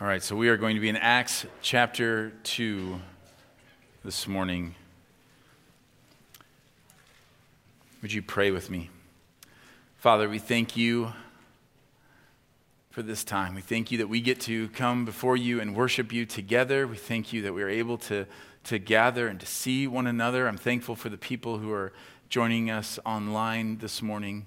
[0.00, 3.00] All right, so we are going to be in Acts chapter 2
[4.04, 4.76] this morning.
[8.00, 8.90] Would you pray with me?
[9.96, 11.12] Father, we thank you
[12.90, 13.56] for this time.
[13.56, 16.86] We thank you that we get to come before you and worship you together.
[16.86, 18.24] We thank you that we are able to,
[18.64, 20.46] to gather and to see one another.
[20.46, 21.92] I'm thankful for the people who are
[22.28, 24.46] joining us online this morning.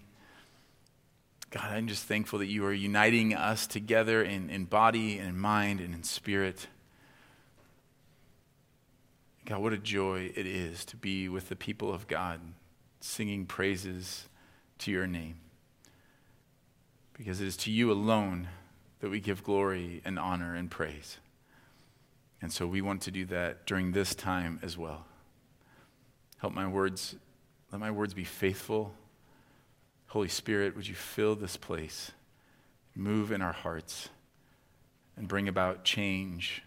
[1.51, 5.37] God, I'm just thankful that you are uniting us together in, in body and in
[5.37, 6.67] mind and in spirit.
[9.45, 12.39] God, what a joy it is to be with the people of God,
[13.01, 14.29] singing praises
[14.79, 15.39] to your name.
[17.17, 18.47] Because it is to you alone
[19.01, 21.17] that we give glory and honor and praise.
[22.41, 25.05] And so we want to do that during this time as well.
[26.37, 27.17] Help my words,
[27.73, 28.93] let my words be faithful
[30.11, 32.11] Holy Spirit, would you fill this place,
[32.93, 34.09] move in our hearts,
[35.15, 36.63] and bring about change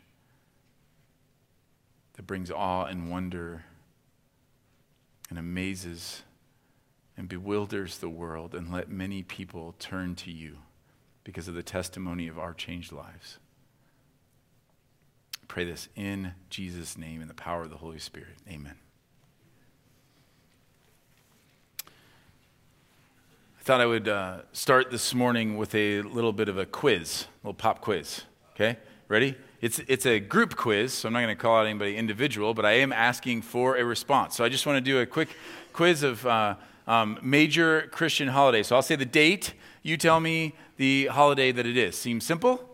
[2.15, 3.67] that brings awe and wonder
[5.29, 6.23] and amazes
[7.19, 10.57] and bewilders the world, and let many people turn to you
[11.23, 13.37] because of the testimony of our changed lives.
[15.49, 18.37] Pray this in Jesus' name in the power of the Holy Spirit.
[18.49, 18.77] Amen.
[23.65, 27.47] Thought I would uh, start this morning with a little bit of a quiz, a
[27.47, 28.21] little pop quiz.
[28.51, 28.77] Okay,
[29.09, 29.37] ready?
[29.63, 32.67] It's, it's a group quiz, so I'm not going to call out anybody individual, but
[32.67, 34.37] I am asking for a response.
[34.37, 35.31] So I just want to do a quick
[35.73, 36.57] quiz of uh,
[36.87, 38.67] um, major Christian holidays.
[38.67, 41.97] So I'll say the date, you tell me the holiday that it is.
[41.97, 42.69] Seems simple?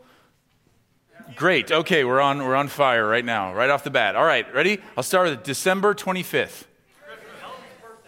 [1.37, 1.71] Great.
[1.71, 4.17] Okay, we're on, we're on fire right now, right off the bat.
[4.17, 4.81] All right, ready?
[4.97, 6.65] I'll start with December 25th.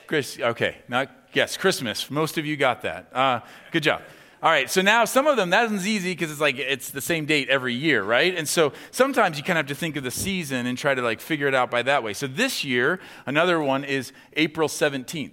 [0.08, 2.10] Chris, okay, not Yes, Christmas.
[2.10, 3.08] Most of you got that.
[3.12, 4.02] Uh, good job.
[4.42, 7.00] All right, so now some of them, that one's easy because it's like it's the
[7.00, 8.36] same date every year, right?
[8.36, 11.00] And so sometimes you kind of have to think of the season and try to
[11.00, 12.12] like figure it out by that way.
[12.12, 15.30] So this year, another one is April 17th.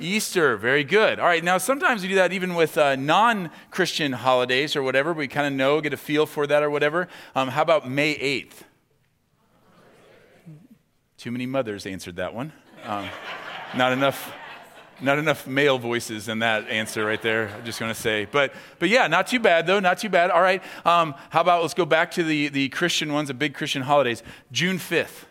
[0.00, 1.20] Easter, very good.
[1.20, 5.12] All right, now sometimes we do that even with uh, non Christian holidays or whatever.
[5.12, 7.08] We kind of know, get a feel for that or whatever.
[7.36, 8.62] Um, how about May 8th?
[11.18, 12.52] Too many mothers answered that one.
[12.84, 13.06] Um,
[13.76, 14.32] not enough
[15.00, 17.48] not enough male voices in that answer right there.
[17.48, 20.30] I'm just going to say, but but yeah, not too bad though, not too bad.
[20.30, 23.54] All right, um, how about let's go back to the the Christian ones, the big
[23.54, 24.22] Christian holidays.
[24.50, 25.26] June fifth.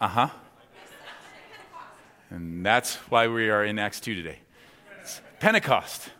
[0.00, 0.28] Uh huh.
[2.30, 4.38] And that's why we are in Acts two today.
[5.00, 6.10] It's Pentecost.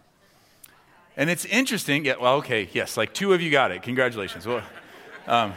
[1.16, 2.04] And it's interesting.
[2.04, 3.82] Yeah, well, okay, yes, like two of you got it.
[3.82, 4.46] Congratulations.
[4.46, 4.62] Well,
[5.26, 5.54] um,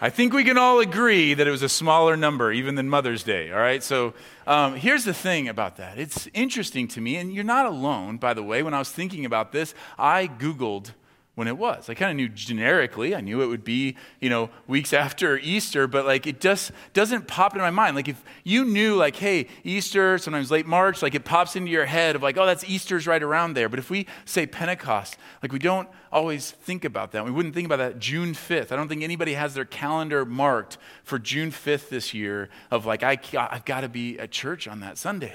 [0.00, 3.22] I think we can all agree that it was a smaller number even than Mother's
[3.22, 3.82] Day, all right?
[3.82, 4.12] So
[4.46, 5.98] um, here's the thing about that.
[5.98, 8.62] It's interesting to me, and you're not alone, by the way.
[8.62, 10.90] When I was thinking about this, I Googled
[11.34, 11.88] when it was.
[11.88, 13.14] I kind of knew generically.
[13.14, 17.26] I knew it would be, you know, weeks after Easter, but like it just doesn't
[17.26, 17.96] pop into my mind.
[17.96, 21.86] Like if you knew like, hey, Easter, sometimes late March, like it pops into your
[21.86, 23.68] head of like, oh, that's Easter's right around there.
[23.68, 27.24] But if we say Pentecost, like we don't always think about that.
[27.24, 28.70] We wouldn't think about that June 5th.
[28.70, 33.02] I don't think anybody has their calendar marked for June 5th this year of like,
[33.02, 35.34] I, I've got to be at church on that Sunday.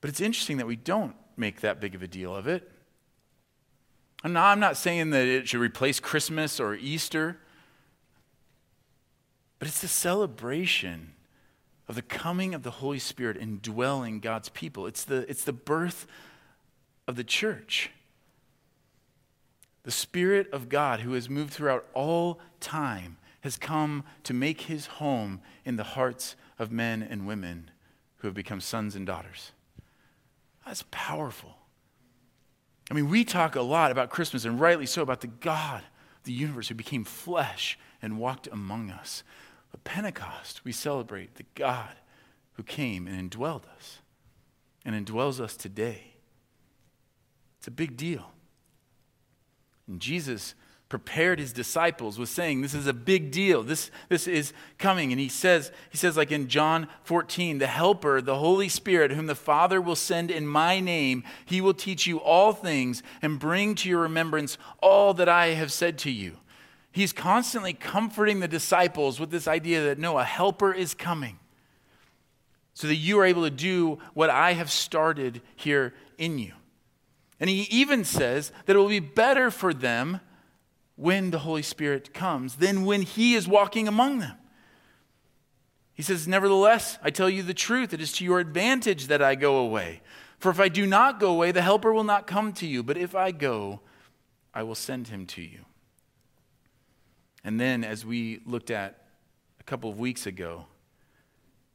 [0.00, 2.69] But it's interesting that we don't make that big of a deal of it.
[4.22, 7.38] I'm not, I'm not saying that it should replace Christmas or Easter,
[9.58, 11.14] but it's a celebration
[11.88, 14.86] of the coming of the Holy Spirit indwelling God's people.
[14.86, 16.06] It's the, it's the birth
[17.08, 17.90] of the church.
[19.82, 24.86] The Spirit of God, who has moved throughout all time, has come to make his
[24.86, 27.70] home in the hearts of men and women
[28.18, 29.52] who have become sons and daughters.
[30.66, 31.56] That's powerful.
[32.90, 35.82] I mean, we talk a lot about Christmas, and rightly so, about the God,
[36.24, 39.22] the universe, who became flesh and walked among us.
[39.70, 41.94] But Pentecost, we celebrate the God
[42.54, 44.00] who came and indwelled us
[44.84, 46.14] and indwells us today.
[47.58, 48.32] It's a big deal.
[49.86, 50.54] And Jesus
[50.90, 53.62] prepared his disciples was saying this is a big deal.
[53.62, 55.12] This, this is coming.
[55.12, 59.26] And he says he says like in john 14 the helper the holy spirit whom
[59.26, 63.76] the father will send in my name he will teach you all things and bring
[63.76, 66.36] to your remembrance all that i have said to you.
[66.92, 71.38] He's constantly comforting the disciples with this idea that no a helper is coming
[72.74, 76.52] so that you are able to do what i have started here in you.
[77.38, 80.20] And he even says that it will be better for them
[81.00, 84.36] when the Holy Spirit comes than when He is walking among them.
[85.94, 89.34] He says, Nevertheless, I tell you the truth, it is to your advantage that I
[89.34, 90.02] go away.
[90.38, 92.82] For if I do not go away, the Helper will not come to you.
[92.82, 93.80] But if I go,
[94.52, 95.64] I will send him to you.
[97.42, 99.02] And then, as we looked at
[99.58, 100.66] a couple of weeks ago,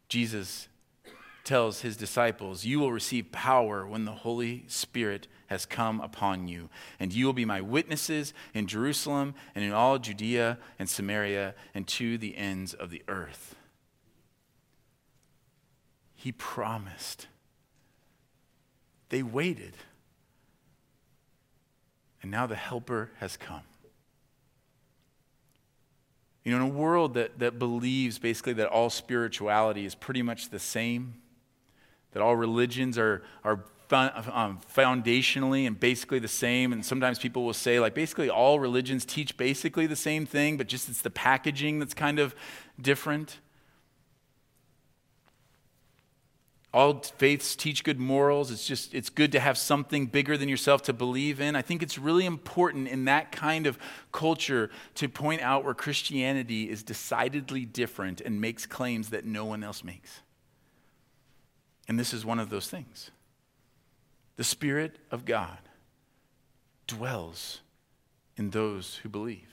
[0.08, 0.68] Jesus
[1.44, 6.70] tells his disciples, You will receive power when the Holy Spirit has come upon you,
[7.00, 11.88] and you will be my witnesses in Jerusalem and in all Judea and Samaria and
[11.88, 13.56] to the ends of the earth.
[16.16, 17.28] He promised.
[19.10, 19.74] They waited.
[22.22, 23.62] And now the Helper has come.
[26.44, 30.50] You know, in a world that, that believes basically that all spirituality is pretty much
[30.50, 31.16] the same,
[32.14, 36.74] that all religions are, are um, foundationally and basically the same.
[36.74, 40.68] And sometimes people will say, like, basically all religions teach basically the same thing, but
[40.68, 42.36] just it's the packaging that's kind of
[42.80, 43.40] different.
[46.74, 50.82] all faiths teach good morals it's just it's good to have something bigger than yourself
[50.82, 53.80] to believe in i think it's really important in that kind of
[54.12, 59.64] culture to point out where christianity is decidedly different and makes claims that no one
[59.64, 60.20] else makes
[61.88, 63.12] and this is one of those things.
[64.38, 65.58] The Spirit of God
[66.88, 67.62] dwells
[68.38, 69.48] in those who believe.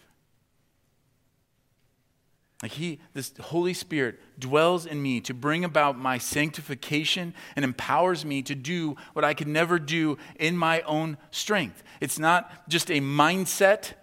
[2.62, 8.24] Like he, this Holy Spirit dwells in me to bring about my sanctification and empowers
[8.24, 11.82] me to do what I could never do in my own strength.
[12.00, 13.94] It's not just a mindset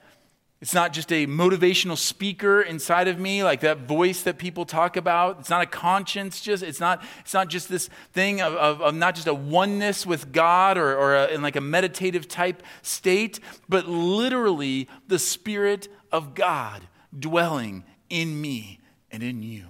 [0.61, 4.97] it's not just a motivational speaker inside of me, like that voice that people talk
[4.97, 5.39] about.
[5.39, 8.93] It's not a conscience, just it's not, it's not just this thing of, of, of
[8.93, 13.39] not just a oneness with God or, or a, in like a meditative type state,
[13.69, 16.81] but literally the Spirit of God
[17.17, 19.67] dwelling in me and in you.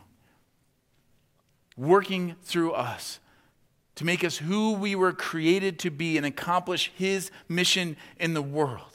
[1.78, 3.20] Working through us
[3.94, 8.42] to make us who we were created to be and accomplish His mission in the
[8.42, 8.89] world.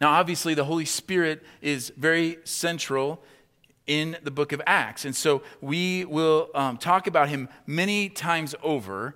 [0.00, 3.22] Now, obviously, the Holy Spirit is very central
[3.86, 5.04] in the book of Acts.
[5.04, 9.14] And so we will um, talk about him many times over.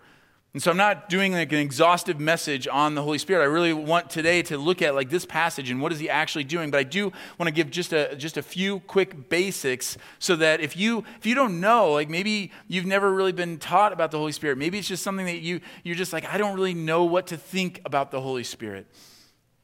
[0.54, 3.42] And so I'm not doing like an exhaustive message on the Holy Spirit.
[3.42, 6.44] I really want today to look at like this passage and what is he actually
[6.44, 6.70] doing.
[6.70, 10.60] But I do want to give just a just a few quick basics so that
[10.60, 14.18] if you if you don't know, like maybe you've never really been taught about the
[14.18, 17.04] Holy Spirit, maybe it's just something that you you're just like I don't really know
[17.04, 18.86] what to think about the Holy Spirit.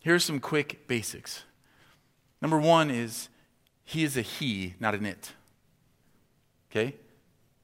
[0.04, 1.44] Here's some quick basics.
[2.42, 3.30] Number one is
[3.84, 5.32] he is a he, not an it.
[6.70, 6.94] Okay?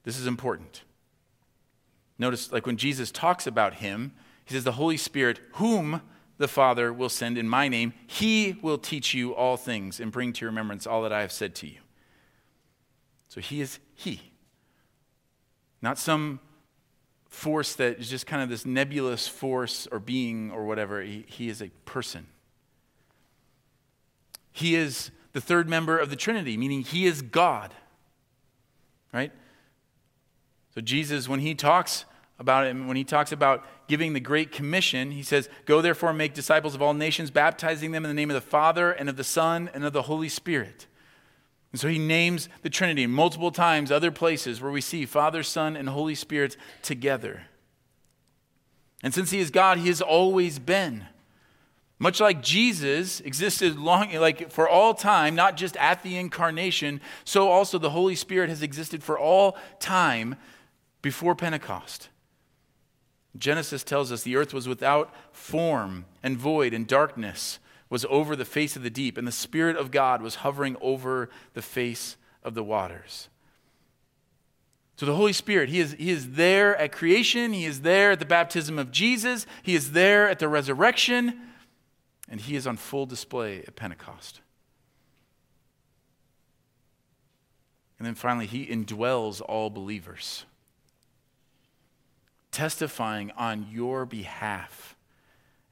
[0.04, 0.80] This is important.
[2.18, 4.12] Notice, like when Jesus talks about him,
[4.46, 6.00] he says, The Holy Spirit, whom
[6.38, 10.32] the Father will send in my name, he will teach you all things and bring
[10.32, 11.80] to your remembrance all that I have said to you.
[13.28, 14.32] So he is he.
[15.82, 16.40] Not some
[17.30, 21.00] force that is just kind of this nebulous force or being or whatever.
[21.00, 22.26] He, he is a person.
[24.52, 27.72] He is the third member of the Trinity, meaning he is God.
[29.12, 29.32] Right?
[30.74, 32.04] So Jesus, when he talks
[32.38, 36.18] about it, when he talks about giving the Great Commission, he says, Go therefore and
[36.18, 39.16] make disciples of all nations, baptizing them in the name of the Father and of
[39.16, 40.86] the Son and of the Holy Spirit.
[41.72, 45.76] And so he names the Trinity multiple times, other places where we see Father, Son,
[45.76, 47.42] and Holy Spirit together.
[49.02, 51.06] And since he is God, he has always been.
[51.98, 57.50] Much like Jesus existed long, like for all time, not just at the incarnation, so
[57.50, 60.36] also the Holy Spirit has existed for all time
[61.02, 62.08] before Pentecost.
[63.36, 67.58] Genesis tells us the earth was without form and void, and darkness
[67.90, 71.28] was over the face of the deep, and the Spirit of God was hovering over
[71.54, 73.28] the face of the waters.
[74.96, 78.18] So the Holy Spirit, he is, he is there at creation, He is there at
[78.18, 81.40] the baptism of Jesus, He is there at the resurrection,
[82.28, 84.40] and He is on full display at Pentecost.
[87.98, 90.44] And then finally, He indwells all believers,
[92.52, 94.96] testifying on your behalf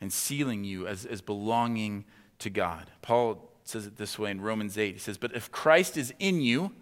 [0.00, 2.05] and sealing you as, as belonging
[2.38, 2.90] to God.
[3.02, 4.95] Paul says it this way in Romans 8.
[4.95, 6.73] He says, But if Christ is in you,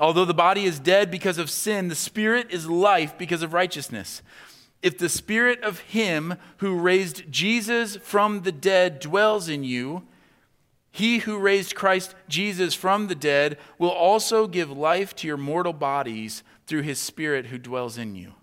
[0.00, 4.22] although the body is dead because of sin, the spirit is life because of righteousness.
[4.80, 10.04] If the spirit of him who raised Jesus from the dead dwells in you,
[10.90, 15.72] he who raised Christ Jesus from the dead will also give life to your mortal
[15.72, 18.34] bodies through his spirit who dwells in you.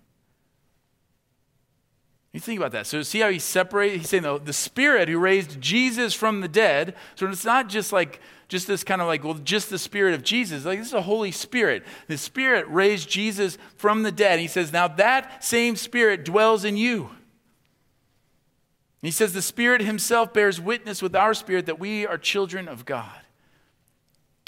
[2.36, 2.86] You think about that.
[2.86, 3.96] So see how he separated?
[3.96, 6.94] He's saying the, the spirit who raised Jesus from the dead.
[7.14, 10.22] So it's not just like just this kind of like, well, just the spirit of
[10.22, 10.66] Jesus.
[10.66, 11.82] Like this is a Holy Spirit.
[12.08, 14.38] The Spirit raised Jesus from the dead.
[14.38, 17.08] He says, now that same spirit dwells in you.
[19.00, 22.84] He says, The Spirit Himself bears witness with our spirit that we are children of
[22.84, 23.18] God.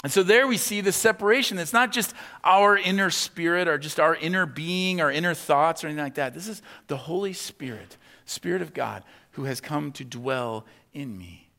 [0.03, 1.57] And so there we see the separation.
[1.57, 2.13] It's not just
[2.43, 6.33] our inner spirit or just our inner being, our inner thoughts or anything like that.
[6.33, 11.49] This is the Holy Spirit, Spirit of God, who has come to dwell in me.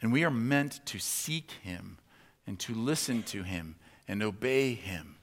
[0.00, 1.98] And we are meant to seek Him
[2.46, 3.74] and to listen to Him
[4.06, 5.16] and obey Him.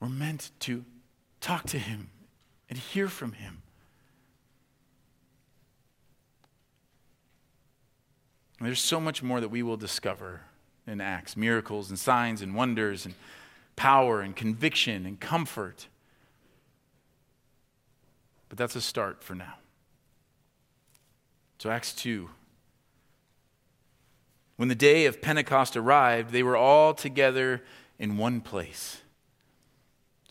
[0.00, 0.84] We're meant to
[1.40, 2.10] talk to Him
[2.68, 3.61] and hear from Him.
[8.66, 10.42] There's so much more that we will discover
[10.86, 13.14] in Acts miracles and signs and wonders and
[13.76, 15.88] power and conviction and comfort.
[18.48, 19.54] But that's a start for now.
[21.58, 22.28] So, Acts 2.
[24.56, 27.62] When the day of Pentecost arrived, they were all together
[27.98, 29.01] in one place.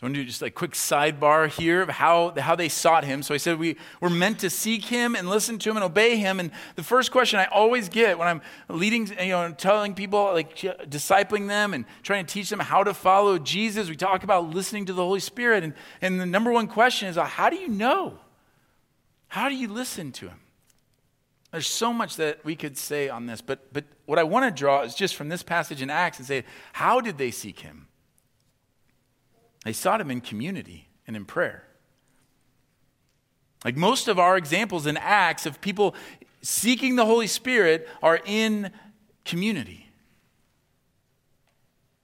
[0.01, 3.03] So I want to do just a quick sidebar here of how, how they sought
[3.03, 3.21] him.
[3.21, 6.17] So I said we were meant to seek him and listen to him and obey
[6.17, 6.39] him.
[6.39, 10.57] And the first question I always get when I'm leading, you know, telling people, like
[10.57, 14.85] discipling them and trying to teach them how to follow Jesus, we talk about listening
[14.85, 15.63] to the Holy Spirit.
[15.63, 18.17] And, and the number one question is, uh, how do you know?
[19.27, 20.39] How do you listen to him?
[21.51, 24.59] There's so much that we could say on this, but, but what I want to
[24.59, 26.43] draw is just from this passage in Acts and say,
[26.73, 27.85] how did they seek him?
[29.63, 31.63] They sought him in community and in prayer.
[33.63, 35.95] Like most of our examples in Acts of people
[36.41, 38.71] seeking the Holy Spirit are in
[39.23, 39.87] community.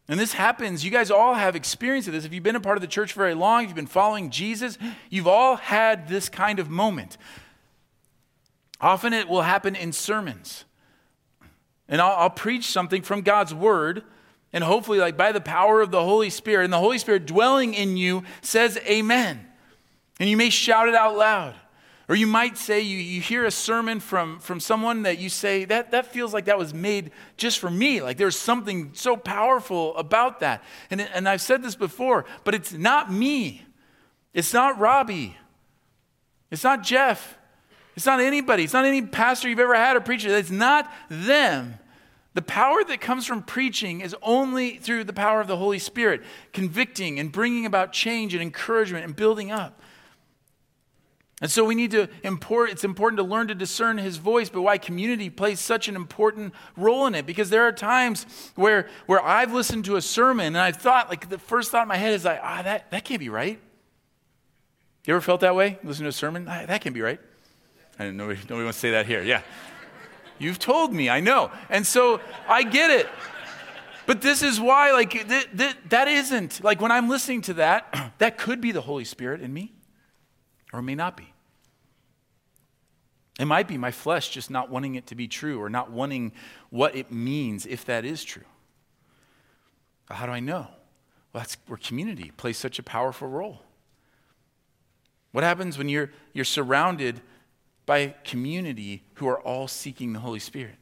[0.08, 2.24] And this happens, you guys all have experience of this.
[2.24, 4.78] If you've been a part of the church very long, if you've been following Jesus,
[5.10, 7.18] you've all had this kind of moment.
[8.80, 10.64] Often it will happen in sermons.
[11.90, 14.04] And I'll, I'll preach something from God's word
[14.54, 17.74] and hopefully, like by the power of the Holy Spirit, and the Holy Spirit dwelling
[17.74, 19.46] in you says amen.
[20.20, 21.56] And you may shout it out loud.
[22.10, 25.66] Or you might say, you, you hear a sermon from, from someone that you say,
[25.66, 28.02] that, that feels like that was made just for me.
[28.02, 30.64] Like there's something so powerful about that.
[30.90, 33.66] And, and I've said this before, but it's not me.
[34.34, 35.36] It's not Robbie.
[36.50, 37.38] It's not Jeff.
[37.98, 38.64] It's not anybody.
[38.64, 40.30] It's not any pastor you've ever had or preacher.
[40.30, 41.74] It's not them.
[42.38, 46.22] The power that comes from preaching is only through the power of the Holy Spirit,
[46.54, 49.82] convicting and bringing about change and encouragement and building up.
[51.42, 54.62] And so we need to import, it's important to learn to discern his voice, but
[54.62, 57.26] why community plays such an important role in it.
[57.26, 61.30] Because there are times where, where I've listened to a sermon and I've thought, like
[61.30, 63.60] the first thought in my head is like, ah, that, that can't be right.
[65.06, 65.80] You ever felt that way?
[65.84, 66.46] Listen to a sermon?
[66.48, 67.20] Ah, that can't be right.
[67.98, 69.24] I didn't know nobody, nobody wants to say that here.
[69.24, 69.42] Yeah.
[70.40, 71.52] You've told me, I know.
[71.70, 73.08] And so I get it.
[74.06, 78.14] But this is why, like, th- th- that isn't, like, when I'm listening to that,
[78.20, 79.74] that could be the Holy Spirit in me,
[80.72, 81.34] or it may not be.
[83.40, 86.32] It might be my flesh just not wanting it to be true or not wanting
[86.70, 88.46] what it means if that is true.
[90.10, 90.68] How do I know?
[91.34, 93.62] Well, that's where community plays such a powerful role.
[95.34, 97.22] What happens when you're, you're surrounded
[97.88, 100.76] by community who are all seeking the Holy Spirit.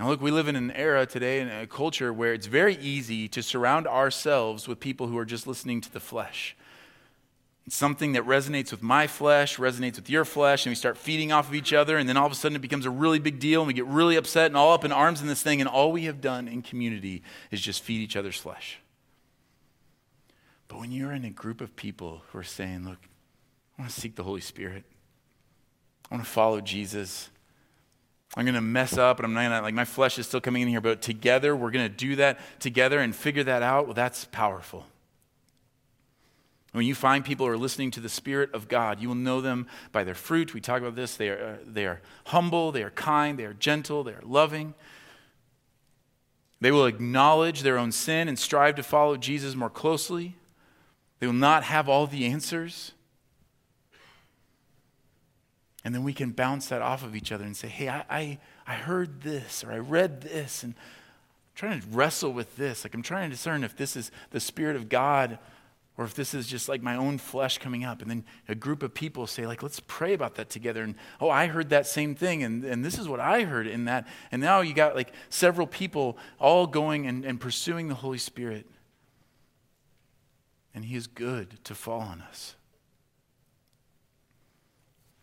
[0.00, 3.28] Now, look, we live in an era today, in a culture where it's very easy
[3.28, 6.56] to surround ourselves with people who are just listening to the flesh.
[7.66, 11.30] It's something that resonates with my flesh, resonates with your flesh, and we start feeding
[11.30, 13.38] off of each other, and then all of a sudden it becomes a really big
[13.38, 15.68] deal, and we get really upset and all up in arms in this thing, and
[15.68, 18.78] all we have done in community is just feed each other's flesh.
[20.66, 22.98] But when you're in a group of people who are saying, Look,
[23.78, 24.84] I want to seek the Holy Spirit,
[26.12, 27.30] I want to follow Jesus.
[28.36, 30.42] I'm going to mess up and I'm not going to, like, my flesh is still
[30.42, 33.86] coming in here, but together we're going to do that together and figure that out.
[33.86, 34.84] Well, that's powerful.
[36.72, 39.40] When you find people who are listening to the Spirit of God, you will know
[39.40, 40.52] them by their fruit.
[40.52, 41.16] We talk about this.
[41.16, 44.74] They are, uh, they are humble, they are kind, they are gentle, they are loving.
[46.60, 50.36] They will acknowledge their own sin and strive to follow Jesus more closely.
[51.20, 52.92] They will not have all the answers.
[55.84, 58.38] And then we can bounce that off of each other and say, hey, I, I,
[58.66, 62.84] I heard this or I read this and I'm trying to wrestle with this.
[62.84, 65.38] Like I'm trying to discern if this is the Spirit of God
[65.98, 68.00] or if this is just like my own flesh coming up.
[68.00, 70.82] And then a group of people say, like, let's pray about that together.
[70.82, 73.84] And oh, I heard that same thing, and, and this is what I heard in
[73.84, 74.08] that.
[74.30, 78.66] And now you got like several people all going and, and pursuing the Holy Spirit.
[80.74, 82.56] And He is good to fall on us.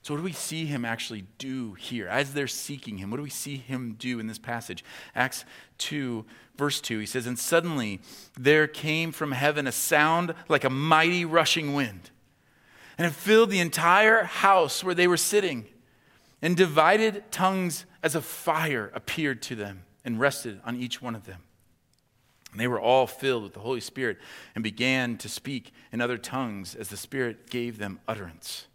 [0.09, 2.07] So, what do we see him actually do here?
[2.07, 4.83] As they're seeking him, what do we see him do in this passage?
[5.13, 5.45] Acts
[5.77, 6.25] 2,
[6.57, 8.01] verse 2, he says, And suddenly
[8.35, 12.09] there came from heaven a sound like a mighty rushing wind,
[12.97, 15.67] and it filled the entire house where they were sitting.
[16.41, 21.27] And divided tongues as a fire appeared to them and rested on each one of
[21.27, 21.43] them.
[22.51, 24.17] And they were all filled with the Holy Spirit
[24.55, 28.65] and began to speak in other tongues as the Spirit gave them utterance.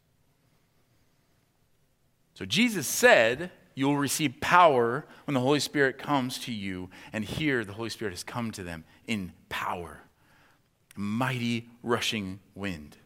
[2.35, 6.91] So Jesus said, You will receive power when the Holy Spirit comes to you.
[7.13, 10.03] And here the Holy Spirit has come to them in power.
[10.97, 12.97] Mighty rushing wind.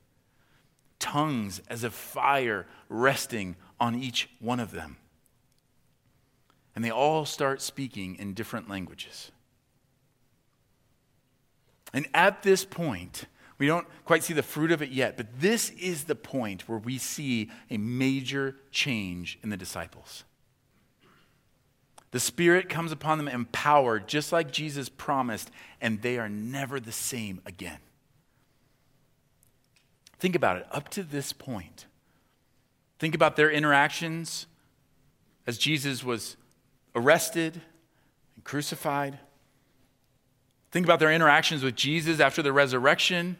[0.98, 4.96] Tongues as of fire resting on each one of them.
[6.74, 9.30] And they all start speaking in different languages.
[11.92, 13.24] And at this point,
[13.58, 16.78] we don't quite see the fruit of it yet, but this is the point where
[16.78, 20.24] we see a major change in the disciples.
[22.10, 25.50] The Spirit comes upon them empowered, just like Jesus promised,
[25.80, 27.80] and they are never the same again.
[30.18, 30.66] Think about it.
[30.70, 31.86] Up to this point,
[32.98, 34.46] think about their interactions
[35.46, 36.36] as Jesus was
[36.94, 37.60] arrested
[38.34, 39.18] and crucified.
[40.70, 43.36] Think about their interactions with Jesus after the resurrection.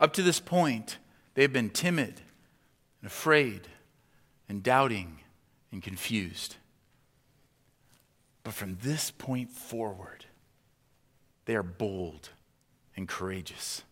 [0.00, 0.98] Up to this point,
[1.34, 2.20] they've been timid
[3.00, 3.62] and afraid
[4.48, 5.18] and doubting
[5.72, 6.56] and confused.
[8.44, 10.24] But from this point forward,
[11.44, 12.30] they are bold
[12.96, 13.82] and courageous.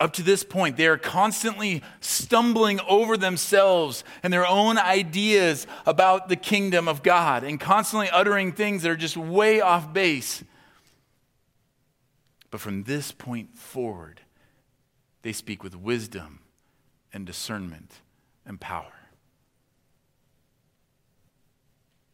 [0.00, 6.28] Up to this point, they are constantly stumbling over themselves and their own ideas about
[6.28, 10.44] the kingdom of God and constantly uttering things that are just way off base.
[12.50, 14.20] But from this point forward,
[15.22, 16.40] they speak with wisdom
[17.12, 18.00] and discernment
[18.46, 18.92] and power.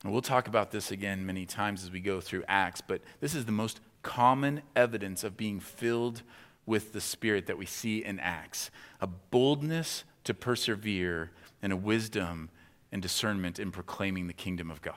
[0.02, 3.34] And we'll talk about this again many times as we go through Acts, but this
[3.34, 6.22] is the most common evidence of being filled
[6.66, 8.70] with the Spirit that we see in Acts
[9.00, 11.30] a boldness to persevere
[11.62, 12.50] and a wisdom
[12.92, 14.94] and discernment in proclaiming the kingdom of God.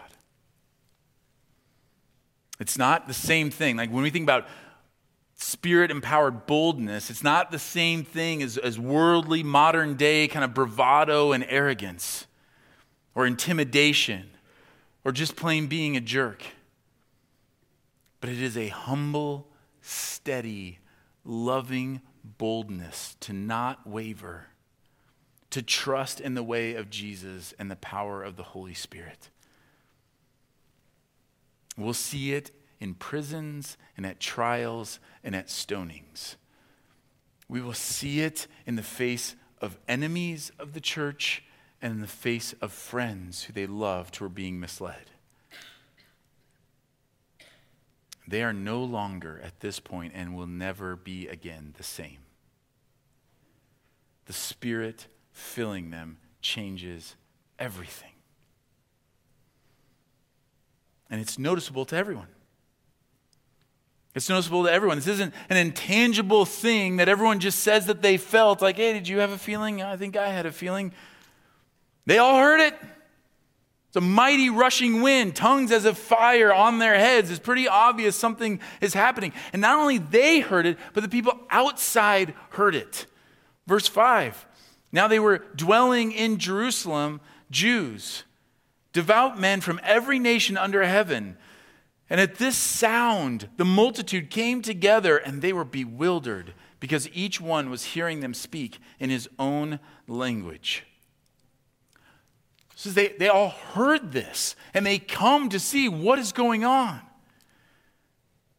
[2.59, 3.77] It's not the same thing.
[3.77, 4.47] Like when we think about
[5.37, 10.53] spirit empowered boldness, it's not the same thing as, as worldly, modern day kind of
[10.53, 12.25] bravado and arrogance
[13.15, 14.29] or intimidation
[15.05, 16.43] or just plain being a jerk.
[18.19, 19.47] But it is a humble,
[19.81, 20.79] steady,
[21.23, 24.47] loving boldness to not waver,
[25.51, 29.29] to trust in the way of Jesus and the power of the Holy Spirit.
[31.77, 36.35] We'll see it in prisons and at trials and at stonings.
[37.49, 41.43] We will see it in the face of enemies of the church
[41.81, 45.11] and in the face of friends who they loved who are being misled.
[48.27, 52.17] They are no longer at this point and will never be again the same.
[54.25, 57.15] The Spirit filling them changes
[57.57, 58.11] everything.
[61.09, 62.27] And it's noticeable to everyone.
[64.15, 64.97] It's noticeable to everyone.
[64.97, 69.07] This isn't an intangible thing that everyone just says that they felt like, hey, did
[69.07, 69.81] you have a feeling?
[69.81, 70.91] I think I had a feeling.
[72.07, 72.73] They all heard it.
[73.89, 77.29] It's a mighty rushing wind, tongues as of fire on their heads.
[77.29, 79.33] It's pretty obvious something is happening.
[79.53, 83.05] And not only they heard it, but the people outside heard it.
[83.65, 84.45] Verse 5
[84.91, 88.23] Now they were dwelling in Jerusalem, Jews,
[88.93, 91.37] devout men from every nation under heaven.
[92.09, 97.69] And at this sound, the multitude came together and they were bewildered because each one
[97.69, 100.85] was hearing them speak in his own language
[102.77, 107.01] says they, they all heard this and they come to see what is going on.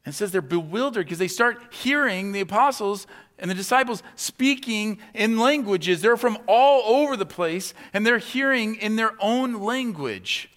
[0.05, 3.07] And says they're bewildered because they start hearing the apostles
[3.39, 6.03] and the disciples speaking in languages.
[6.03, 10.51] They're from all over the place and they're hearing in their own language.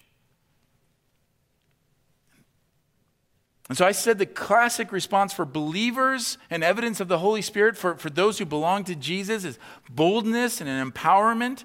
[3.72, 7.74] And so I said the classic response for believers and evidence of the Holy Spirit
[7.74, 9.58] for, for those who belong to Jesus is
[9.88, 11.64] boldness and an empowerment.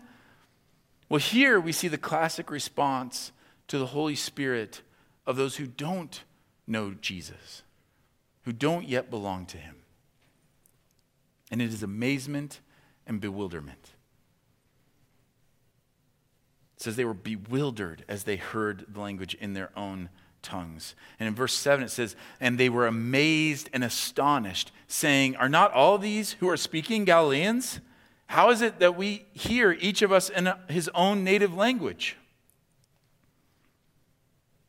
[1.09, 3.33] Well, here we see the classic response
[3.67, 4.83] to the Holy Spirit
[5.25, 6.23] of those who don't
[6.65, 7.63] know Jesus,
[8.43, 9.75] who don't yet belong to Him.
[11.51, 12.61] And it is amazement
[13.05, 13.95] and bewilderment.
[16.77, 20.07] It says they were bewildered as they heard the language in their own
[20.47, 20.95] tongues.
[21.19, 25.73] And in verse 7 it says, And they were amazed and astonished, saying, Are not
[25.73, 27.81] all these who are speaking Galileans?
[28.27, 32.17] How is it that we hear each of us in his own native language?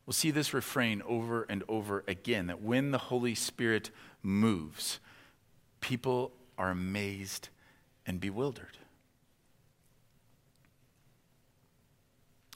[0.05, 3.91] We'll see this refrain over and over again that when the Holy Spirit
[4.23, 4.99] moves,
[5.81, 7.49] people are amazed
[8.05, 8.77] and bewildered.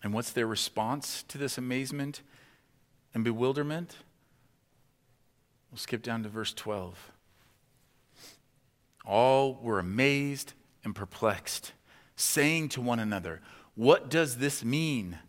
[0.04, 2.22] And what's their response to this amazement
[3.14, 3.98] and bewilderment?
[5.72, 7.12] We'll skip down to verse 12.
[9.06, 11.74] All were amazed and perplexed,
[12.16, 13.42] saying to one another,
[13.76, 15.20] What does this mean?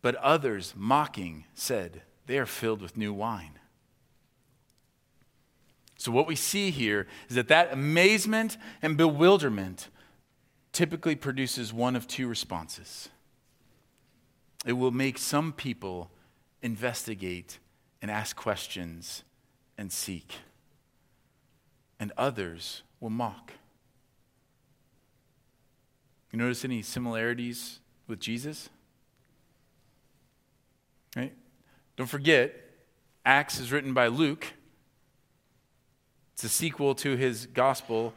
[0.00, 3.58] But others, mocking, said, They are filled with new wine.
[5.96, 9.88] So, what we see here is that that amazement and bewilderment
[10.72, 13.08] typically produces one of two responses.
[14.64, 16.11] It will make some people
[16.62, 17.58] investigate
[18.00, 19.24] and ask questions
[19.76, 20.34] and seek,
[21.98, 23.52] and others will mock.
[26.32, 28.70] You notice any similarities with Jesus?
[31.14, 31.32] Right?
[31.96, 32.54] Don't forget,
[33.24, 34.54] Acts is written by Luke.
[36.32, 38.14] It's a sequel to his gospel.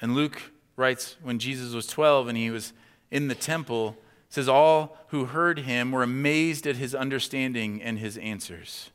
[0.00, 0.40] And Luke
[0.76, 2.72] writes when Jesus was 12 and he was
[3.10, 3.96] in the temple,
[4.32, 8.88] says all who heard him were amazed at his understanding and his answers.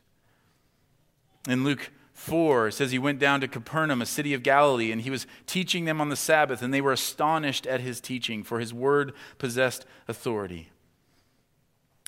[1.48, 5.10] In Luke 4 says he went down to Capernaum, a city of Galilee, and he
[5.10, 8.74] was teaching them on the Sabbath, and they were astonished at his teaching, for his
[8.74, 10.70] word possessed authority.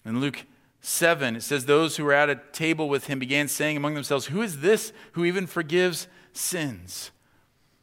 [0.04, 0.44] In Luke
[0.80, 4.26] 7, it says, Those who were at a table with him began saying among themselves,
[4.26, 7.12] Who is this who even forgives sins?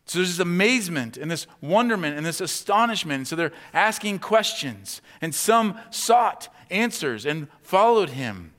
[0.07, 3.17] So there's this amazement and this wonderment and this astonishment.
[3.17, 8.53] And so they're asking questions, and some sought answers and followed him.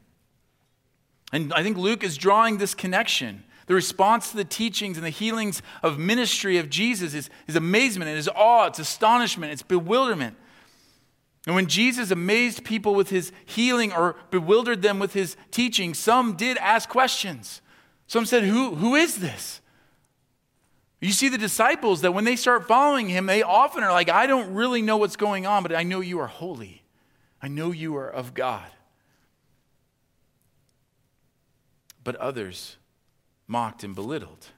[1.32, 5.10] And I think Luke is drawing this connection the response to the teachings and the
[5.10, 10.36] healings of ministry of Jesus is, is amazement, it is awe, it's astonishment, it's bewilderment.
[11.46, 16.34] And when Jesus amazed people with his healing or bewildered them with his teaching, some
[16.34, 17.60] did ask questions.
[18.06, 19.60] Some said, Who, who is this?
[21.00, 24.26] You see the disciples that when they start following him, they often are like, I
[24.26, 26.82] don't really know what's going on, but I know you are holy.
[27.40, 28.66] I know you are of God.
[32.02, 32.76] But others
[33.46, 34.48] mocked and belittled.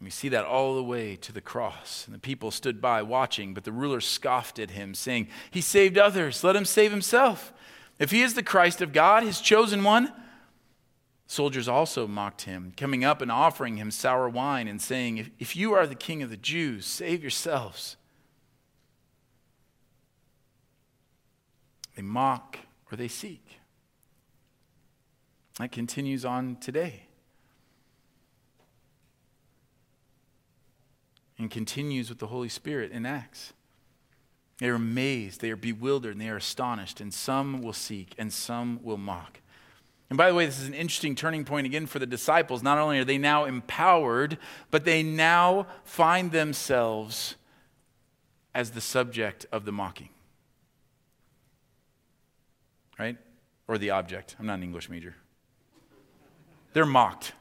[0.00, 2.04] we see that all the way to the cross.
[2.06, 5.98] And the people stood by watching, but the ruler scoffed at him, saying, He saved
[5.98, 7.52] others, let him save himself.
[7.98, 10.12] If he is the Christ of God, his chosen one,
[11.34, 15.56] soldiers also mocked him, coming up and offering him sour wine and saying, If, if
[15.56, 17.96] you are the king of the Jews, save yourselves.
[21.96, 22.58] They mock
[22.90, 23.60] or they seek.
[25.58, 27.06] That continues on today.
[31.38, 33.52] And continues with the Holy Spirit in Acts.
[34.58, 38.32] They are amazed, they are bewildered, and they are astonished, and some will seek, and
[38.32, 39.40] some will mock.
[40.14, 42.62] And by the way, this is an interesting turning point again for the disciples.
[42.62, 44.38] Not only are they now empowered,
[44.70, 47.34] but they now find themselves
[48.54, 50.10] as the subject of the mocking.
[52.96, 53.18] Right?
[53.66, 54.36] Or the object.
[54.38, 55.16] I'm not an English major
[56.74, 57.32] they're mocked.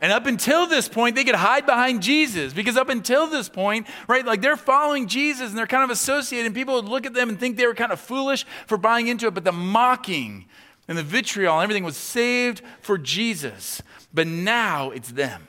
[0.00, 3.88] And up until this point, they could hide behind Jesus because up until this point,
[4.06, 7.14] right, like they're following Jesus and they're kind of associated, and people would look at
[7.14, 9.34] them and think they were kind of foolish for buying into it.
[9.34, 10.46] But the mocking
[10.88, 13.82] and the vitriol and everything was saved for Jesus.
[14.12, 15.48] But now it's them.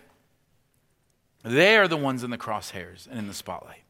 [1.43, 3.83] They are the ones in the crosshairs and in the spotlight.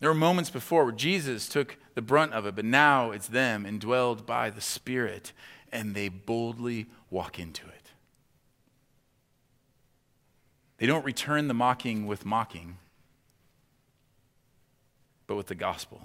[0.00, 3.64] There were moments before where Jesus took the brunt of it, but now it's them,
[3.64, 5.32] indwelled by the Spirit
[5.72, 7.90] and they boldly walk into it.
[10.78, 12.78] They don't return the mocking with mocking,
[15.26, 16.02] but with the gospel.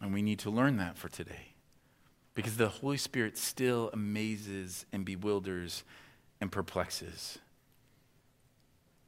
[0.00, 1.54] And we need to learn that for today
[2.34, 5.82] because the Holy Spirit still amazes and bewilders
[6.40, 7.38] and perplexes.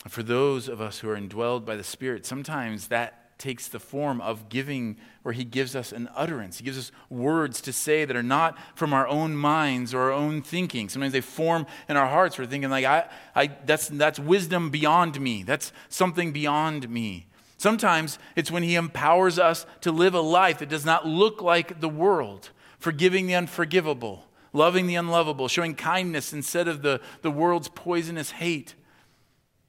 [0.08, 4.20] For those of us who are indwelled by the Spirit, sometimes that takes the form
[4.20, 6.58] of giving, where he gives us an utterance.
[6.58, 10.12] He gives us words to say that are not from our own minds or our
[10.12, 10.88] own thinking.
[10.88, 12.38] Sometimes they form in our hearts.
[12.38, 17.26] We're thinking, like, I, I, that's, that's wisdom beyond me, that's something beyond me.
[17.60, 21.82] Sometimes it's when he empowers us to live a life that does not look like
[21.82, 27.68] the world, forgiving the unforgivable, loving the unlovable, showing kindness instead of the, the world's
[27.68, 28.76] poisonous hate,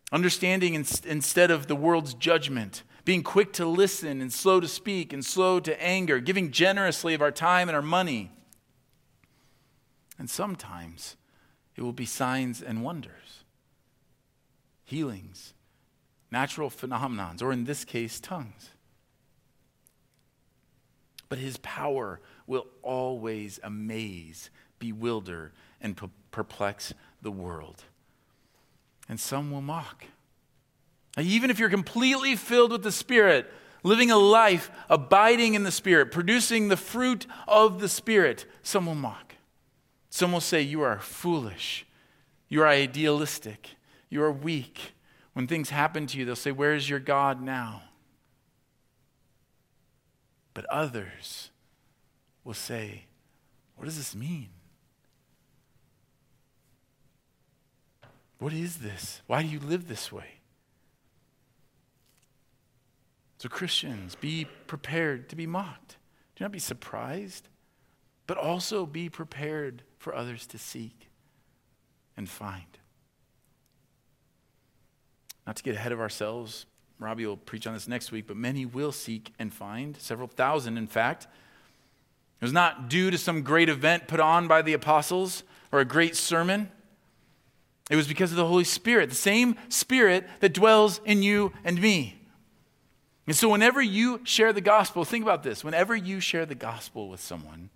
[0.10, 5.12] understanding in, instead of the world's judgment being quick to listen and slow to speak
[5.12, 8.32] and slow to anger, giving generously of our time and our money.
[10.18, 11.18] And sometimes
[11.76, 13.44] it will be signs and wonders,
[14.86, 15.56] healings,
[16.32, 18.70] natural phenomenons, or in this case, tongues.
[21.30, 26.00] But his power will always amaze, bewilder, and
[26.32, 27.84] perplex the world.
[29.08, 30.06] And some will mock.
[31.18, 33.52] Even if you're completely filled with the Spirit,
[33.84, 38.96] living a life abiding in the Spirit, producing the fruit of the Spirit, some will
[38.96, 39.36] mock.
[40.10, 41.86] Some will say, You are foolish.
[42.48, 43.70] You are idealistic.
[44.10, 44.94] You are weak.
[45.34, 47.84] When things happen to you, they'll say, Where is your God now?
[50.54, 51.50] But others
[52.44, 53.06] will say,
[53.76, 54.50] What does this mean?
[58.40, 59.22] What is this?
[59.28, 60.40] Why do you live this way?
[63.38, 65.98] So, Christians, be prepared to be mocked.
[66.36, 67.50] Do not be surprised,
[68.28, 71.10] but also be prepared for others to seek
[72.18, 72.78] and find.
[75.52, 76.66] Not to get ahead of ourselves,
[76.98, 80.78] Robbie will preach on this next week, but many will seek and find, several thousand,
[80.78, 81.28] in fact.
[82.40, 85.86] It was not due to some great event put on by the apostles or a
[85.86, 86.72] great sermon.
[87.90, 91.82] It was because of the Holy Spirit, the same Spirit that dwells in you and
[91.82, 92.22] me.
[93.28, 97.10] And so, whenever you share the gospel, think about this whenever you share the gospel
[97.10, 97.72] with someone,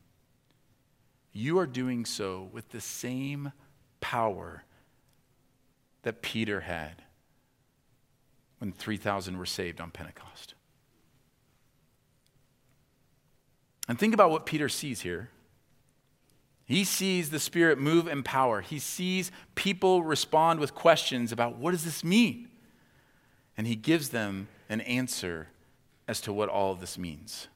[1.34, 3.52] you are doing so with the same
[4.00, 4.64] power
[6.04, 7.02] that Peter had
[8.66, 10.56] when 3,000 were saved on Pentecost.
[13.88, 15.30] And think about what Peter sees here.
[16.66, 18.62] He sees the Spirit move in power.
[18.62, 22.48] He sees people respond with questions about what does this mean?
[23.56, 25.50] And he gives them an answer
[26.08, 27.48] as to what all of this means.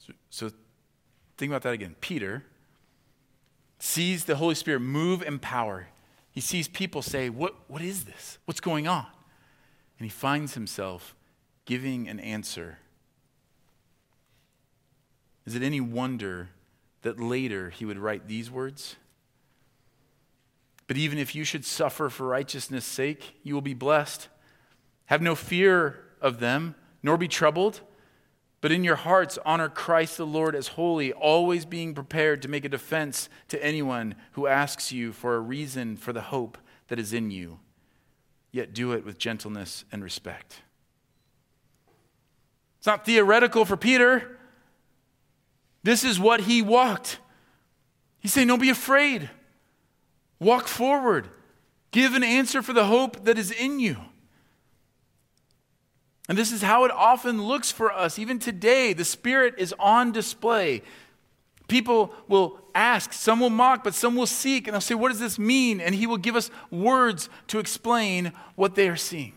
[0.00, 0.50] So, so
[1.38, 1.96] think about that again.
[2.02, 2.44] Peter
[3.78, 5.86] sees the Holy Spirit move in power.
[6.32, 8.38] He sees people say, What, what is this?
[8.44, 9.06] What's going on?
[9.98, 11.14] And he finds himself
[11.64, 12.78] giving an answer.
[15.46, 16.50] Is it any wonder
[17.02, 18.96] that later he would write these words?
[20.86, 24.28] But even if you should suffer for righteousness' sake, you will be blessed.
[25.06, 27.80] Have no fear of them, nor be troubled,
[28.60, 32.64] but in your hearts honor Christ the Lord as holy, always being prepared to make
[32.64, 37.12] a defense to anyone who asks you for a reason for the hope that is
[37.12, 37.58] in you.
[38.52, 40.62] Yet do it with gentleness and respect.
[42.78, 44.38] It's not theoretical for Peter.
[45.82, 47.18] This is what he walked.
[48.18, 49.30] He's saying, Don't be afraid.
[50.38, 51.28] Walk forward.
[51.90, 53.96] Give an answer for the hope that is in you.
[56.30, 58.16] And this is how it often looks for us.
[58.16, 60.80] Even today, the Spirit is on display.
[61.66, 65.18] People will ask, some will mock, but some will seek, and they'll say, What does
[65.18, 65.80] this mean?
[65.80, 69.32] And He will give us words to explain what they are seeing.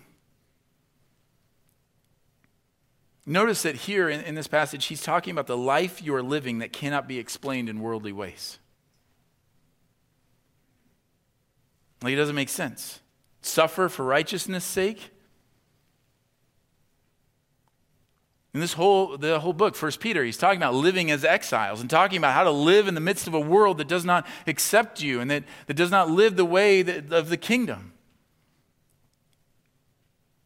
[3.25, 6.59] Notice that here in, in, this passage, he's talking about the life you are living
[6.59, 8.59] that cannot be explained in worldly ways.
[12.03, 12.99] Like, it doesn't make sense.
[13.41, 15.09] Suffer for righteousness' sake?
[18.53, 21.89] In this whole, the whole book, First Peter, he's talking about living as exiles and
[21.89, 25.01] talking about how to live in the midst of a world that does not accept
[25.01, 27.93] you and that, that does not live the way that, of the kingdom.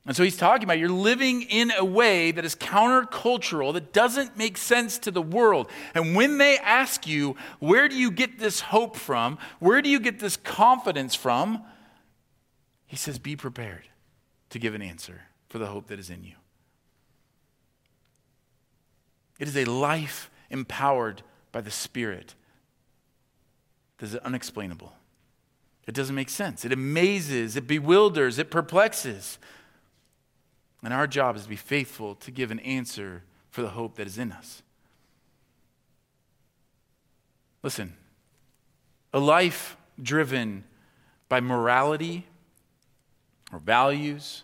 [0.05, 4.37] And so he's talking about you're living in a way that is countercultural, that doesn't
[4.37, 5.69] make sense to the world.
[5.93, 9.37] And when they ask you, where do you get this hope from?
[9.59, 11.61] Where do you get this confidence from?
[12.85, 13.89] He says, be prepared
[14.51, 16.35] to give an answer for the hope that is in you.
[19.39, 21.21] It is a life empowered
[21.51, 22.35] by the Spirit
[23.97, 24.93] that is unexplainable.
[25.87, 26.65] It doesn't make sense.
[26.65, 29.39] It amazes, it bewilders, it perplexes.
[30.83, 34.07] And our job is to be faithful to give an answer for the hope that
[34.07, 34.61] is in us.
[37.63, 37.95] Listen,
[39.13, 40.63] a life driven
[41.29, 42.27] by morality
[43.51, 44.43] or values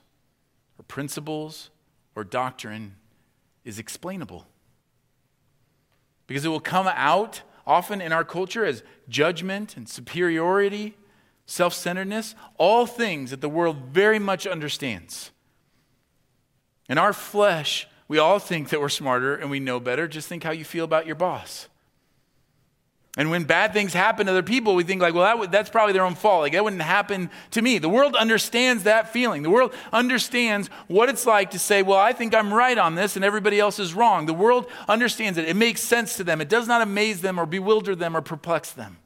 [0.80, 1.70] or principles
[2.16, 2.96] or doctrine
[3.64, 4.48] is explainable
[6.34, 10.98] because it will come out often in our culture as judgment and superiority,
[11.46, 15.30] self centeredness, all things that the world very much understands.
[16.90, 20.08] In our flesh, we all think that we're smarter and we know better.
[20.08, 21.68] Just think how you feel about your boss.
[23.16, 25.94] And when bad things happen to other people, we think like, well, that that's probably
[25.94, 26.42] their own fault.
[26.42, 27.78] Like that wouldn't happen to me.
[27.78, 29.44] The world understands that feeling.
[29.44, 33.16] The world understands what it's like to say, well, I think I'm right on this
[33.16, 34.26] and everybody else is wrong.
[34.26, 35.48] The world understands it.
[35.48, 36.42] It makes sense to them.
[36.42, 38.98] It does not amaze them or bewilder them or perplex them.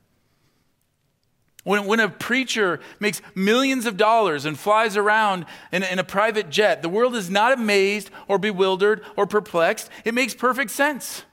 [1.66, 6.50] When, when a preacher makes millions of dollars and flies around in, in a private
[6.50, 9.90] jet, the world is not amazed or bewildered or perplexed.
[10.06, 11.26] It makes perfect sense.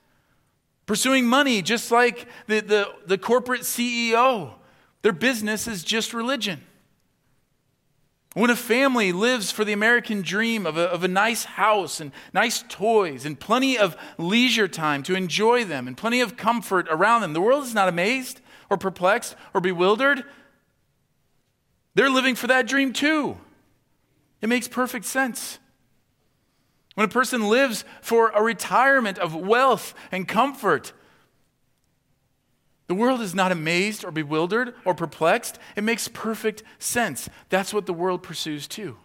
[0.87, 4.55] Pursuing money, just like the, the, the corporate CEO,
[5.03, 6.61] their business is just religion.
[8.35, 12.11] When a family lives for the American dream of a, of a nice house and
[12.33, 17.21] nice toys and plenty of leisure time to enjoy them and plenty of comfort around
[17.21, 20.25] them, the world is not amazed or perplexed or bewildered.
[21.95, 23.39] They're living for that dream too.
[24.43, 25.61] It makes perfect sense.
[26.95, 30.93] When a person lives for a retirement of wealth and comfort,
[32.87, 35.59] the world is not amazed or bewildered or perplexed.
[35.75, 37.29] It makes perfect sense.
[37.49, 38.99] That's what the world pursues too.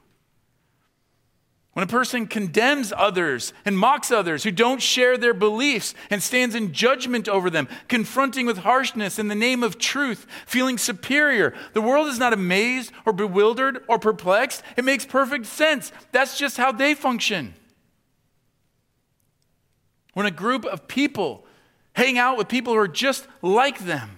[1.74, 6.54] When a person condemns others and mocks others who don't share their beliefs and stands
[6.54, 11.82] in judgment over them, confronting with harshness in the name of truth, feeling superior, the
[11.82, 14.62] world is not amazed or bewildered or perplexed.
[14.76, 15.94] It makes perfect sense.
[16.12, 17.54] That's just how they function.
[20.20, 21.46] When a group of people
[21.94, 24.18] hang out with people who are just like them.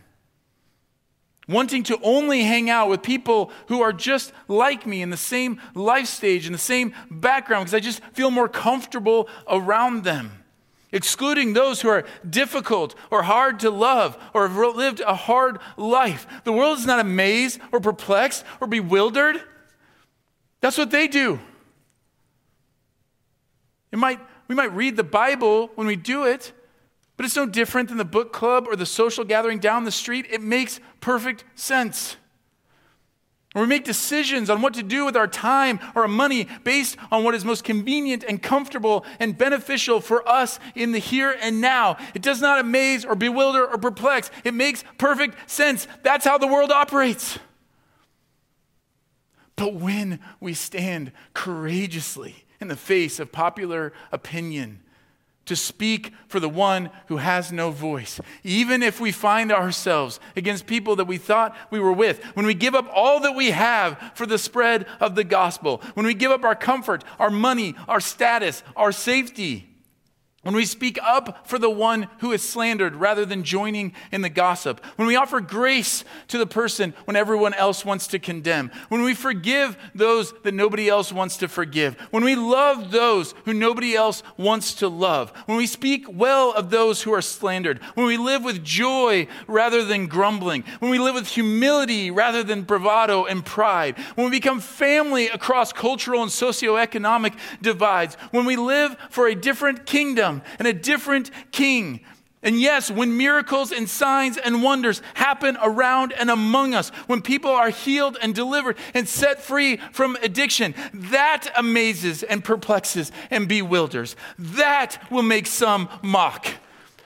[1.48, 5.62] Wanting to only hang out with people who are just like me in the same
[5.76, 10.44] life stage, in the same background, because I just feel more comfortable around them.
[10.92, 16.26] Excluding those who are difficult or hard to love or have lived a hard life.
[16.46, 19.40] The world is not amazed or perplexed or bewildered.
[20.62, 21.40] That's what they do.
[23.92, 24.20] It might,
[24.52, 26.52] we might read the Bible when we do it,
[27.16, 30.26] but it's no different than the book club or the social gathering down the street.
[30.30, 32.18] It makes perfect sense.
[33.56, 36.98] Or we make decisions on what to do with our time or our money based
[37.14, 41.62] on what is most convenient and comfortable and beneficial for us in the here and
[41.62, 41.96] now.
[42.14, 44.32] It does not amaze or bewilder or perplex.
[44.44, 45.88] It makes perfect sense.
[46.04, 47.40] That's how the world operates.
[49.56, 54.80] But when we stand courageously in the face of popular opinion,
[55.46, 58.22] to speak for the one who has no voice.
[58.44, 62.54] Even if we find ourselves against people that we thought we were with, when we
[62.54, 66.32] give up all that we have for the spread of the gospel, when we give
[66.32, 69.71] up our comfort, our money, our status, our safety,
[70.44, 74.30] when we speak up for the one who is slandered rather than joining in the
[74.30, 79.04] gossip, when we offer grace to the person when everyone else wants to condemn, when
[79.04, 83.96] we forgive those that nobody else wants to forgive, when we love those who nobody
[83.96, 88.18] else wants to love, when we speak well of those who are slandered, when we
[88.18, 93.46] live with joy rather than grumbling, when we live with humility rather than bravado and
[93.46, 99.36] pride, when we become family across cultural and socioeconomic divides, when we live for a
[99.36, 102.02] different kingdom and a different king.
[102.44, 107.52] And yes, when miracles and signs and wonders happen around and among us, when people
[107.52, 114.16] are healed and delivered and set free from addiction, that amazes and perplexes and bewilders.
[114.40, 116.48] That will make some mock.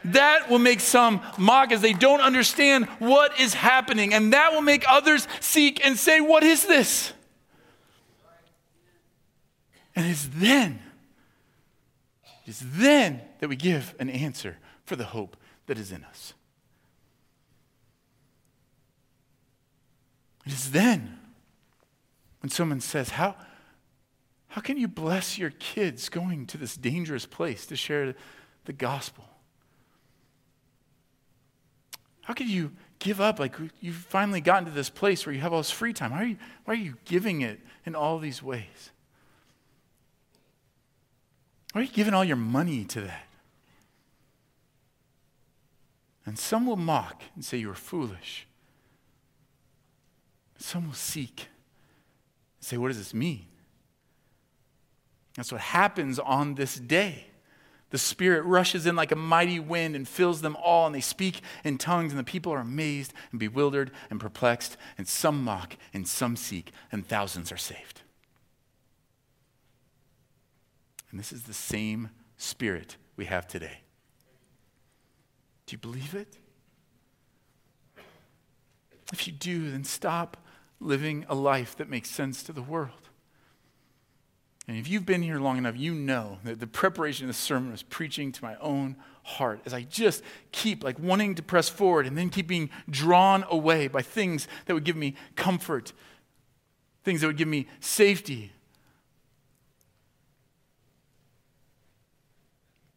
[0.06, 4.14] That will make some mock as they don't understand what is happening.
[4.14, 7.12] And that will make others seek and say, What is this?
[9.98, 10.80] And it's then
[12.46, 16.34] it is then that we give an answer for the hope that is in us.
[20.46, 21.18] It is then
[22.42, 23.36] when someone says, How,
[24.50, 28.14] how can you bless your kids going to this dangerous place to share
[28.66, 29.26] the gospel?
[32.22, 33.40] How could you give up?
[33.40, 36.12] Like you've finally gotten to this place where you have all this free time.
[36.12, 38.92] Why are you, why are you giving it in all these ways?
[41.76, 43.28] Why are you giving all your money to that?
[46.26, 48.48] And some will mock and say you are foolish.
[50.58, 51.50] Some will seek
[52.60, 53.48] and say, What does this mean?
[55.36, 57.26] That's what happens on this day.
[57.90, 61.42] The Spirit rushes in like a mighty wind and fills them all, and they speak
[61.66, 66.08] in tongues, and the people are amazed and bewildered and perplexed, and some mock and
[66.08, 68.02] some seek, and thousands are saved.
[71.16, 73.80] And this is the same spirit we have today.
[75.66, 76.36] Do you believe it?
[79.14, 80.36] If you do, then stop
[80.82, 83.08] living a life that makes sense to the world.
[84.68, 87.72] And if you've been here long enough, you know that the preparation of the sermon
[87.72, 92.08] was preaching to my own heart as I just keep like wanting to press forward
[92.08, 95.94] and then keep being drawn away by things that would give me comfort,
[97.06, 98.52] things that would give me safety,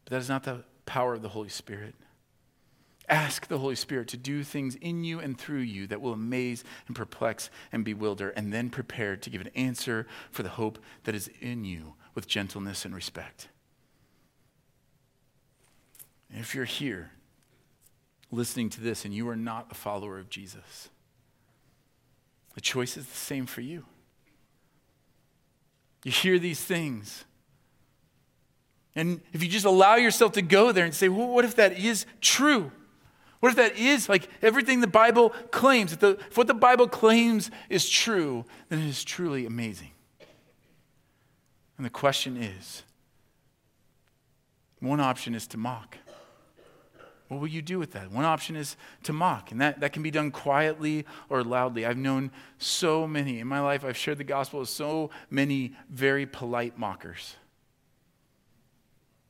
[0.09, 1.93] But that is not the power of the Holy Spirit.
[3.07, 6.63] Ask the Holy Spirit to do things in you and through you that will amaze
[6.87, 11.15] and perplex and bewilder, and then prepare to give an answer for the hope that
[11.15, 13.49] is in you with gentleness and respect.
[16.31, 17.11] And if you're here
[18.31, 20.89] listening to this and you are not a follower of Jesus,
[22.55, 23.85] the choice is the same for you.
[26.03, 27.25] You hear these things.
[28.95, 31.77] And if you just allow yourself to go there and say, well, what if that
[31.77, 32.71] is true?
[33.39, 35.93] What if that is like everything the Bible claims?
[35.93, 39.91] If, the, if what the Bible claims is true, then it is truly amazing.
[41.77, 42.83] And the question is
[44.79, 45.97] one option is to mock.
[47.29, 48.11] What will you do with that?
[48.11, 51.85] One option is to mock, and that, that can be done quietly or loudly.
[51.85, 56.25] I've known so many in my life, I've shared the gospel with so many very
[56.25, 57.35] polite mockers.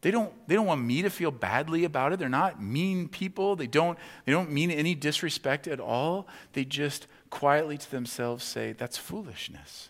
[0.02, 2.20] They don't, they don't want me to feel badly about it.
[2.20, 3.56] They're not mean people.
[3.58, 6.28] They don't, they don't mean any disrespect at all.
[6.54, 9.90] They just quietly to themselves say, that's foolishness.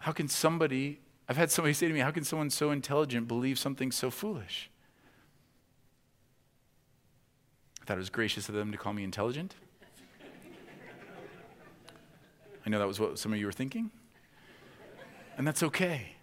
[0.00, 3.58] How can somebody, I've had somebody say to me, how can someone so intelligent believe
[3.58, 4.70] something so foolish?
[7.80, 9.54] I thought it was gracious of them to call me intelligent.
[12.66, 13.90] I know that was what some of you were thinking.
[15.38, 16.16] And that's okay.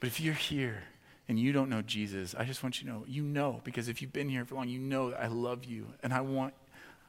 [0.00, 0.84] But if you're here
[1.28, 4.00] and you don't know Jesus, I just want you to know, you know, because if
[4.00, 6.54] you've been here for long, you know that I love you and I want,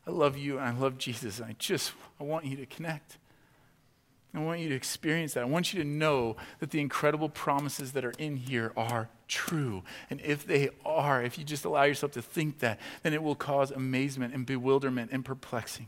[0.08, 3.18] I love you and I love Jesus and I just, I want you to connect.
[4.34, 5.42] I want you to experience that.
[5.42, 9.84] I want you to know that the incredible promises that are in here are true.
[10.10, 13.36] And if they are, if you just allow yourself to think that, then it will
[13.36, 15.88] cause amazement and bewilderment and perplexing.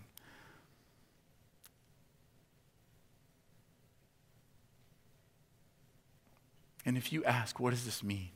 [6.85, 8.29] And if you ask, what does this mean?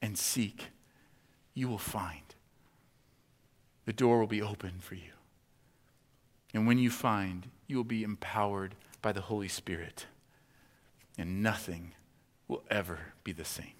[0.00, 0.68] And seek,
[1.52, 2.34] you will find.
[3.84, 5.12] The door will be open for you.
[6.52, 10.06] And when you find, you will be empowered by the Holy Spirit.
[11.18, 11.92] And nothing
[12.48, 13.74] will ever be the same.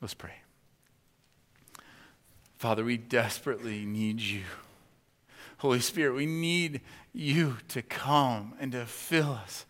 [0.00, 0.34] Let's pray.
[2.56, 4.42] Father, we desperately need you.
[5.58, 6.80] Holy Spirit, we need
[7.12, 9.66] you to come and to fill us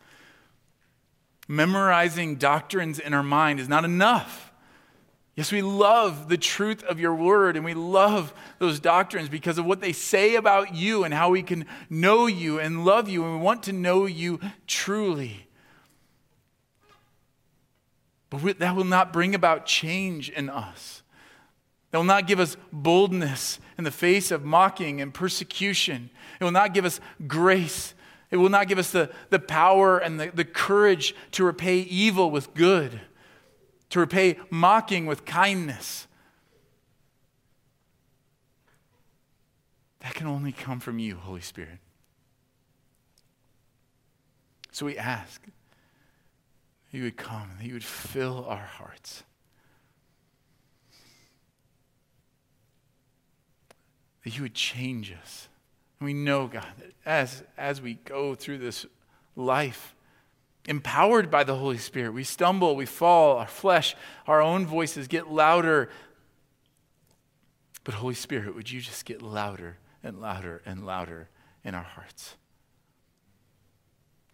[1.47, 4.53] Memorizing doctrines in our mind is not enough.
[5.36, 9.64] Yes, we love the truth of your word and we love those doctrines because of
[9.64, 13.34] what they say about you and how we can know you and love you and
[13.34, 15.49] we want to know you truly.
[18.30, 21.03] But that will not bring about change in us.
[21.90, 26.11] That will not give us boldness in the face of mocking and persecution.
[26.40, 27.93] It will not give us grace
[28.35, 32.32] it will not give us the, the power and the, the courage to repay evil
[32.32, 33.01] with good,
[33.91, 36.09] to repay mocking with kindness.
[40.01, 41.78] That can only come from you, Holy Spirit.
[44.72, 45.41] So we ask
[46.91, 49.22] that you would come, that you would fill our hearts.
[54.24, 55.47] That you would change us
[56.01, 58.86] we know, God, that as, as we go through this
[59.36, 59.95] life,
[60.66, 63.95] empowered by the Holy Spirit, we stumble, we fall, our flesh,
[64.26, 65.90] our own voices get louder.
[67.84, 71.28] But, Holy Spirit, would you just get louder and louder and louder
[71.62, 72.36] in our hearts?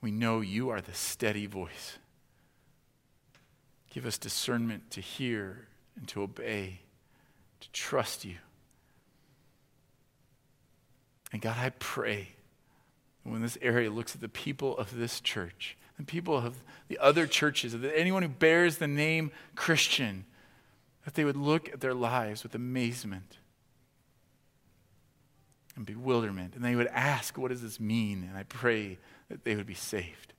[0.00, 1.98] We know you are the steady voice.
[3.90, 6.80] Give us discernment to hear and to obey,
[7.60, 8.36] to trust you.
[11.32, 12.30] And God, I pray
[13.22, 17.26] when this area looks at the people of this church, the people of the other
[17.26, 20.24] churches, anyone who bears the name Christian,
[21.04, 23.38] that they would look at their lives with amazement
[25.76, 28.26] and bewilderment, and they would ask, What does this mean?
[28.28, 30.32] And I pray that they would be saved.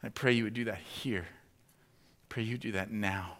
[0.00, 1.26] And I pray you would do that here.
[1.28, 3.38] I pray you do that now.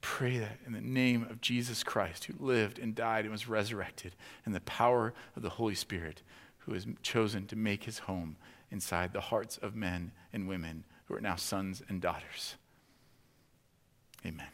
[0.00, 4.14] Pray that in the name of Jesus Christ, who lived and died and was resurrected,
[4.44, 6.22] and the power of the Holy Spirit,
[6.58, 8.36] who has chosen to make his home
[8.70, 12.54] inside the hearts of men and women who are now sons and daughters.
[14.24, 14.46] Amen.